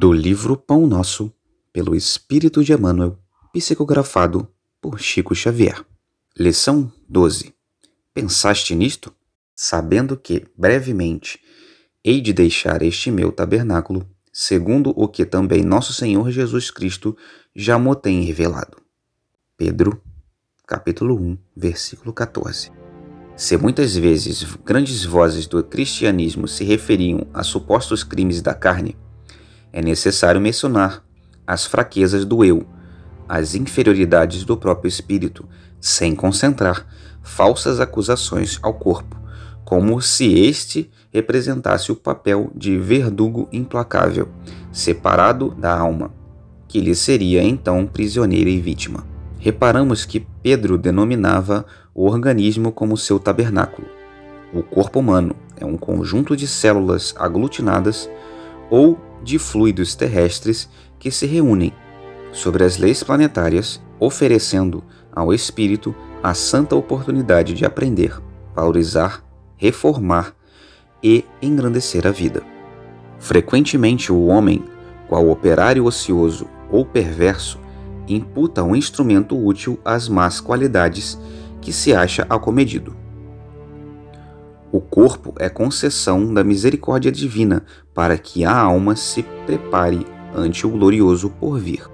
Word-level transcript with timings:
Do 0.00 0.12
livro 0.12 0.56
Pão 0.56 0.86
Nosso, 0.86 1.32
pelo 1.72 1.92
Espírito 1.92 2.62
de 2.62 2.72
Emmanuel, 2.72 3.18
psicografado 3.52 4.46
por 4.80 5.00
Chico 5.00 5.34
Xavier. 5.34 5.84
Lição 6.38 6.92
12. 7.08 7.52
Pensaste 8.14 8.76
nisto? 8.76 9.12
Sabendo 9.56 10.16
que, 10.16 10.46
brevemente, 10.56 11.40
hei 12.04 12.20
de 12.20 12.32
deixar 12.32 12.80
este 12.80 13.10
meu 13.10 13.32
tabernáculo, 13.32 14.08
segundo 14.32 14.90
o 14.90 15.08
que 15.08 15.26
também 15.26 15.64
nosso 15.64 15.92
Senhor 15.92 16.30
Jesus 16.30 16.70
Cristo 16.70 17.16
já 17.52 17.76
mo 17.76 17.96
tem 17.96 18.22
revelado. 18.22 18.76
Pedro, 19.56 20.00
capítulo 20.64 21.20
1, 21.20 21.36
versículo 21.56 22.12
14. 22.12 22.70
Se 23.34 23.56
muitas 23.56 23.96
vezes 23.96 24.44
grandes 24.64 25.04
vozes 25.04 25.48
do 25.48 25.60
cristianismo 25.64 26.46
se 26.46 26.62
referiam 26.62 27.26
a 27.34 27.42
supostos 27.42 28.04
crimes 28.04 28.40
da 28.40 28.54
carne, 28.54 28.96
é 29.78 29.82
necessário 29.82 30.40
mencionar 30.40 31.04
as 31.46 31.64
fraquezas 31.64 32.24
do 32.24 32.44
eu, 32.44 32.66
as 33.28 33.54
inferioridades 33.54 34.42
do 34.42 34.56
próprio 34.56 34.88
espírito, 34.88 35.48
sem 35.80 36.16
concentrar 36.16 36.84
falsas 37.22 37.78
acusações 37.78 38.58
ao 38.60 38.74
corpo, 38.74 39.16
como 39.64 40.02
se 40.02 40.34
este 40.34 40.90
representasse 41.12 41.92
o 41.92 41.96
papel 41.96 42.50
de 42.56 42.76
verdugo 42.76 43.48
implacável, 43.52 44.28
separado 44.72 45.54
da 45.56 45.78
alma, 45.78 46.12
que 46.66 46.80
lhe 46.80 46.96
seria 46.96 47.40
então 47.40 47.86
prisioneira 47.86 48.50
e 48.50 48.60
vítima. 48.60 49.06
Reparamos 49.38 50.04
que 50.04 50.26
Pedro 50.42 50.76
denominava 50.76 51.64
o 51.94 52.04
organismo 52.04 52.72
como 52.72 52.96
seu 52.96 53.20
tabernáculo. 53.20 53.86
O 54.52 54.60
corpo 54.60 54.98
humano 54.98 55.36
é 55.56 55.64
um 55.64 55.76
conjunto 55.76 56.36
de 56.36 56.48
células 56.48 57.14
aglutinadas 57.16 58.10
ou 58.68 58.98
de 59.22 59.38
fluidos 59.38 59.94
terrestres 59.94 60.68
que 60.98 61.10
se 61.10 61.26
reúnem 61.26 61.72
sobre 62.32 62.64
as 62.64 62.76
leis 62.76 63.02
planetárias, 63.02 63.80
oferecendo 63.98 64.84
ao 65.12 65.32
espírito 65.32 65.94
a 66.22 66.34
santa 66.34 66.76
oportunidade 66.76 67.54
de 67.54 67.64
aprender, 67.64 68.20
valorizar, 68.54 69.24
reformar 69.56 70.34
e 71.02 71.24
engrandecer 71.40 72.06
a 72.06 72.10
vida. 72.10 72.42
Frequentemente, 73.18 74.12
o 74.12 74.26
homem, 74.26 74.64
qual 75.08 75.28
operário 75.28 75.84
ocioso 75.84 76.46
ou 76.70 76.84
perverso, 76.84 77.58
imputa 78.06 78.62
um 78.62 78.74
instrumento 78.74 79.36
útil 79.36 79.78
às 79.84 80.08
más 80.08 80.40
qualidades 80.40 81.18
que 81.60 81.72
se 81.72 81.94
acha 81.94 82.26
acomedido. 82.28 82.96
O 84.70 84.80
corpo 84.80 85.34
é 85.38 85.48
concessão 85.48 86.32
da 86.34 86.44
misericórdia 86.44 87.10
divina 87.10 87.64
para 87.94 88.18
que 88.18 88.44
a 88.44 88.54
alma 88.54 88.94
se 88.96 89.22
prepare 89.46 90.06
ante 90.36 90.66
o 90.66 90.70
glorioso 90.70 91.30
porvir. 91.30 91.88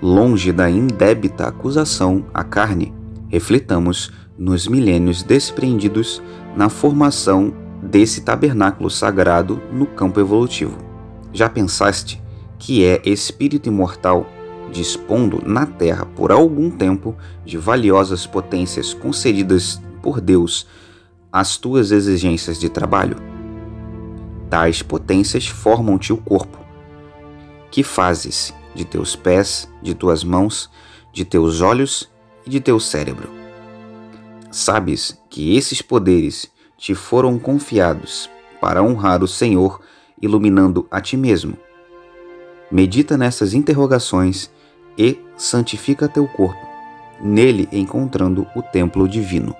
Longe 0.00 0.52
da 0.52 0.70
indébita 0.70 1.48
acusação 1.48 2.24
à 2.32 2.44
carne, 2.44 2.94
refletamos 3.28 4.12
nos 4.38 4.68
milênios 4.68 5.24
despreendidos 5.24 6.22
na 6.56 6.68
formação 6.68 7.52
desse 7.82 8.20
tabernáculo 8.20 8.88
sagrado 8.88 9.60
no 9.72 9.84
campo 9.84 10.20
evolutivo. 10.20 10.78
Já 11.32 11.48
pensaste 11.48 12.22
que 12.60 12.84
é 12.84 13.02
espírito 13.04 13.68
imortal 13.68 14.24
dispondo 14.70 15.42
na 15.44 15.66
Terra 15.66 16.06
por 16.14 16.30
algum 16.30 16.70
tempo 16.70 17.16
de 17.44 17.58
valiosas 17.58 18.24
potências 18.24 18.94
concedidas 18.94 19.82
por 20.00 20.20
Deus 20.20 20.66
as 21.32 21.56
tuas 21.56 21.92
exigências 21.92 22.58
de 22.58 22.68
trabalho. 22.68 23.16
Tais 24.48 24.82
potências 24.82 25.46
formam-te 25.46 26.12
o 26.12 26.16
corpo. 26.16 26.58
Que 27.70 27.84
fazes 27.84 28.52
de 28.74 28.84
teus 28.84 29.14
pés, 29.14 29.70
de 29.80 29.94
tuas 29.94 30.24
mãos, 30.24 30.68
de 31.12 31.24
teus 31.24 31.60
olhos 31.60 32.10
e 32.44 32.50
de 32.50 32.60
teu 32.60 32.80
cérebro? 32.80 33.30
Sabes 34.50 35.20
que 35.30 35.56
esses 35.56 35.80
poderes 35.80 36.50
te 36.76 36.94
foram 36.94 37.38
confiados 37.38 38.28
para 38.60 38.82
honrar 38.82 39.22
o 39.22 39.28
Senhor, 39.28 39.80
iluminando 40.20 40.88
a 40.90 41.00
ti 41.00 41.16
mesmo. 41.16 41.56
Medita 42.70 43.16
nessas 43.16 43.54
interrogações 43.54 44.50
e 44.98 45.18
santifica 45.36 46.08
teu 46.08 46.26
corpo, 46.26 46.60
nele 47.22 47.68
encontrando 47.70 48.46
o 48.56 48.62
templo 48.62 49.08
divino. 49.08 49.54